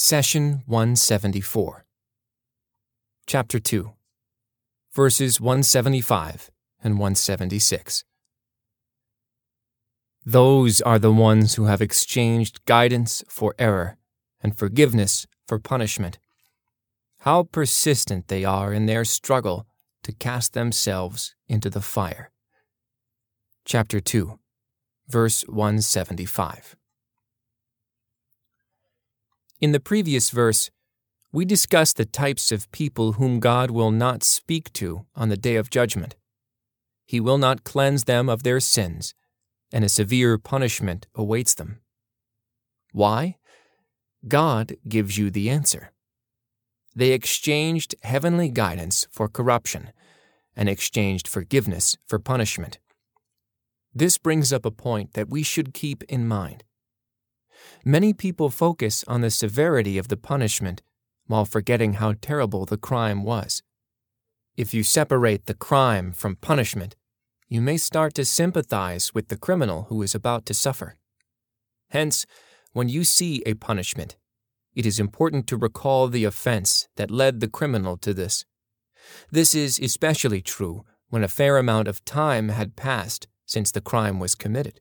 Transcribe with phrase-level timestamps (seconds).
[0.00, 1.84] Session 174,
[3.26, 3.94] Chapter 2,
[4.94, 6.52] verses 175
[6.84, 8.04] and 176.
[10.24, 13.98] Those are the ones who have exchanged guidance for error
[14.40, 16.20] and forgiveness for punishment.
[17.22, 19.66] How persistent they are in their struggle
[20.04, 22.30] to cast themselves into the fire.
[23.64, 24.38] Chapter 2,
[25.08, 26.76] verse 175.
[29.60, 30.70] In the previous verse,
[31.32, 35.56] we discussed the types of people whom God will not speak to on the day
[35.56, 36.14] of judgment.
[37.06, 39.14] He will not cleanse them of their sins,
[39.72, 41.80] and a severe punishment awaits them.
[42.92, 43.36] Why?
[44.28, 45.92] God gives you the answer.
[46.94, 49.90] They exchanged heavenly guidance for corruption,
[50.54, 52.78] and exchanged forgiveness for punishment.
[53.92, 56.62] This brings up a point that we should keep in mind.
[57.84, 60.82] Many people focus on the severity of the punishment
[61.26, 63.62] while forgetting how terrible the crime was.
[64.56, 66.96] If you separate the crime from punishment,
[67.48, 70.96] you may start to sympathize with the criminal who is about to suffer.
[71.90, 72.26] Hence,
[72.72, 74.16] when you see a punishment,
[74.74, 78.44] it is important to recall the offense that led the criminal to this.
[79.30, 84.20] This is especially true when a fair amount of time had passed since the crime
[84.20, 84.80] was committed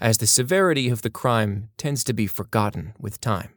[0.00, 3.54] as the severity of the crime tends to be forgotten with time.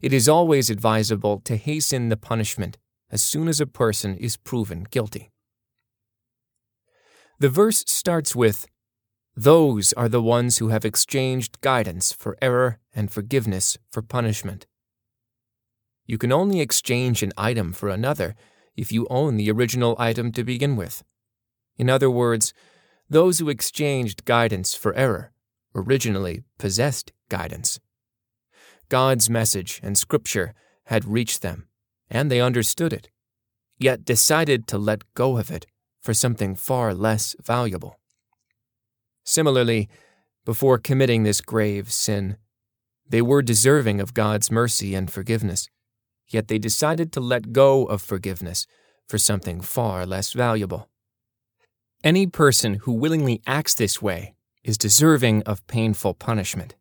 [0.00, 2.78] It is always advisable to hasten the punishment
[3.10, 5.30] as soon as a person is proven guilty.
[7.38, 8.66] The verse starts with,
[9.34, 14.66] Those are the ones who have exchanged guidance for error and forgiveness for punishment.
[16.06, 18.34] You can only exchange an item for another
[18.76, 21.02] if you own the original item to begin with.
[21.76, 22.52] In other words,
[23.10, 25.32] those who exchanged guidance for error
[25.74, 27.80] originally possessed guidance.
[28.88, 30.54] God's message and scripture
[30.86, 31.68] had reached them,
[32.08, 33.10] and they understood it,
[33.78, 35.66] yet decided to let go of it
[36.00, 37.98] for something far less valuable.
[39.24, 39.88] Similarly,
[40.44, 42.36] before committing this grave sin,
[43.08, 45.68] they were deserving of God's mercy and forgiveness,
[46.28, 48.66] yet they decided to let go of forgiveness
[49.08, 50.89] for something far less valuable.
[52.02, 54.34] Any person who willingly acts this way
[54.64, 56.74] is deserving of painful punishment.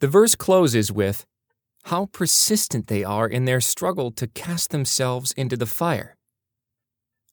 [0.00, 1.24] The verse closes with,
[1.84, 6.16] How persistent they are in their struggle to cast themselves into the fire.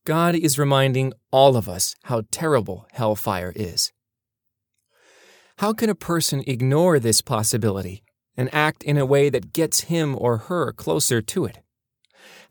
[0.06, 3.92] God is reminding all of us how terrible hellfire is.
[5.58, 8.04] How can a person ignore this possibility
[8.38, 11.64] and act in a way that gets him or her closer to it?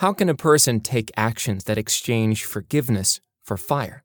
[0.01, 4.05] How can a person take actions that exchange forgiveness for fire?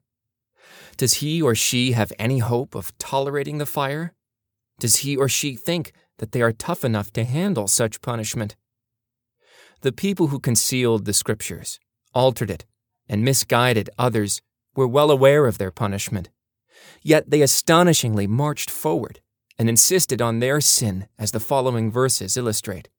[0.97, 4.13] Does he or she have any hope of tolerating the fire?
[4.79, 8.55] Does he or she think that they are tough enough to handle such punishment?
[9.81, 11.79] The people who concealed the scriptures,
[12.13, 12.65] altered it,
[13.09, 14.41] and misguided others
[14.75, 16.29] were well aware of their punishment.
[17.01, 19.19] Yet they astonishingly marched forward
[19.59, 22.89] and insisted on their sin, as the following verses illustrate.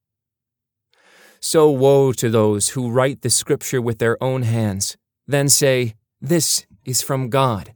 [1.39, 4.95] So woe to those who write the scripture with their own hands,
[5.27, 5.95] then say,
[6.27, 7.73] this is from God,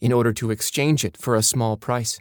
[0.00, 2.18] in order to exchange it for a small price.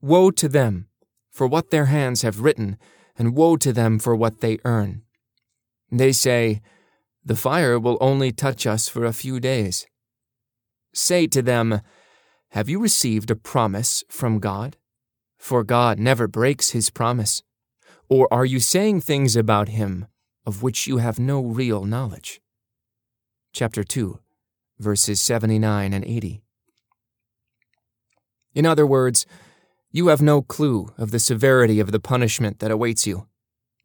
[0.00, 0.86] Woe to them
[1.30, 2.76] for what their hands have written,
[3.16, 5.02] and woe to them for what they earn.
[5.90, 6.60] They say,
[7.24, 9.86] The fire will only touch us for a few days.
[10.94, 11.80] Say to them,
[12.50, 14.76] Have you received a promise from God?
[15.38, 17.42] For God never breaks his promise.
[18.08, 20.06] Or are you saying things about him
[20.44, 22.40] of which you have no real knowledge?
[23.52, 24.18] Chapter 2
[24.80, 26.42] verses 79 and 80.
[28.54, 29.26] In other words,
[29.92, 33.28] you have no clue of the severity of the punishment that awaits you,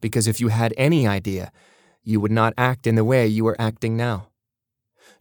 [0.02, 1.52] because if you had any idea,
[2.04, 4.30] you would not act in the way you are acting now.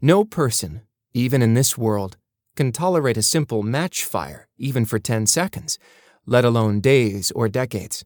[0.01, 0.83] No person,
[1.13, 2.17] even in this world,
[2.57, 5.79] can tolerate a simple match fire even for 10 seconds,
[6.27, 8.05] let alone days or decades.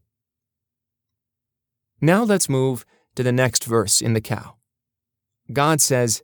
[2.01, 4.55] Now let's move to the next verse in the cow.
[5.53, 6.23] God says,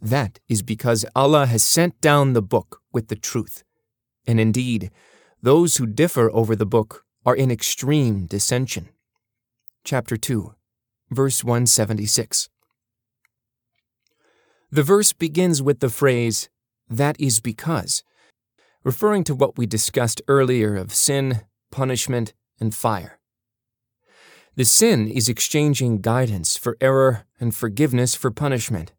[0.00, 3.62] that is because Allah has sent down the book with the truth.
[4.26, 4.90] And indeed,
[5.42, 8.88] those who differ over the book are in extreme dissension.
[9.84, 10.54] Chapter 2,
[11.10, 12.48] verse 176.
[14.70, 16.48] The verse begins with the phrase,
[16.88, 18.02] that is because,
[18.84, 23.18] referring to what we discussed earlier of sin, punishment, and fire.
[24.56, 28.92] The sin is exchanging guidance for error and forgiveness for punishment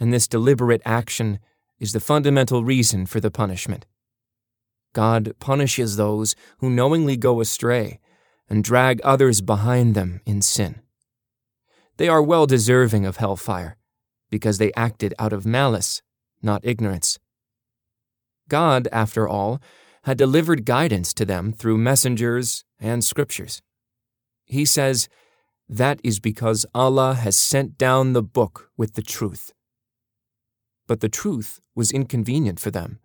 [0.00, 1.38] and this deliberate action
[1.78, 3.86] is the fundamental reason for the punishment.
[4.92, 8.00] God punishes those who knowingly go astray
[8.48, 10.80] and drag others behind them in sin.
[11.96, 13.76] They are well deserving of hellfire,
[14.30, 16.02] because they acted out of malice,
[16.42, 17.18] not ignorance.
[18.48, 19.60] God, after all,
[20.04, 23.62] had delivered guidance to them through messengers and scriptures.
[24.44, 25.08] He says,
[25.68, 29.52] That is because Allah has sent down the book with the truth.
[30.90, 32.98] But the truth was inconvenient for them,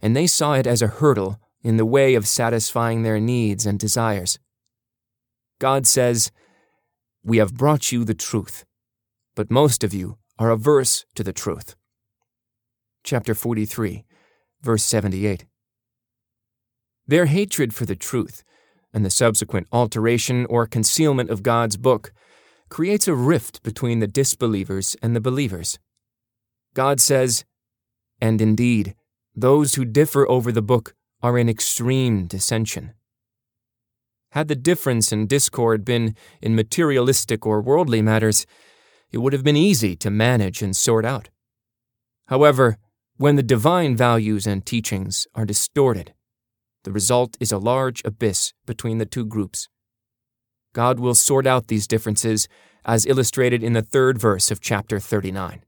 [0.00, 3.78] and they saw it as a hurdle in the way of satisfying their needs and
[3.78, 4.38] desires.
[5.58, 6.32] God says,
[7.22, 8.64] We have brought you the truth,
[9.36, 11.76] but most of you are averse to the truth.
[13.04, 14.06] Chapter 43,
[14.62, 15.44] verse 78.
[17.06, 18.42] Their hatred for the truth
[18.94, 22.10] and the subsequent alteration or concealment of God's book
[22.70, 25.78] creates a rift between the disbelievers and the believers.
[26.78, 27.44] God says,
[28.20, 28.94] And indeed,
[29.34, 32.94] those who differ over the book are in extreme dissension.
[34.30, 38.46] Had the difference and discord been in materialistic or worldly matters,
[39.10, 41.30] it would have been easy to manage and sort out.
[42.28, 42.78] However,
[43.16, 46.14] when the divine values and teachings are distorted,
[46.84, 49.68] the result is a large abyss between the two groups.
[50.74, 52.46] God will sort out these differences
[52.84, 55.62] as illustrated in the third verse of chapter 39.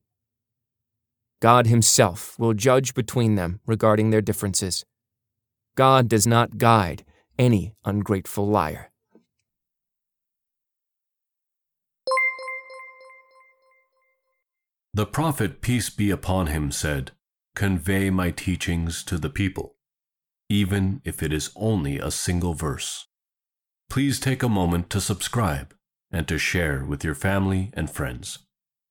[1.40, 4.84] God Himself will judge between them regarding their differences.
[5.74, 7.04] God does not guide
[7.38, 8.90] any ungrateful liar.
[14.92, 17.12] The prophet, peace be upon him, said,
[17.54, 19.76] Convey my teachings to the people,
[20.48, 23.06] even if it is only a single verse.
[23.88, 25.74] Please take a moment to subscribe
[26.10, 28.40] and to share with your family and friends.